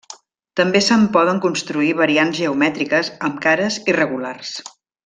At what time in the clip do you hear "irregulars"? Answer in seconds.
3.95-4.57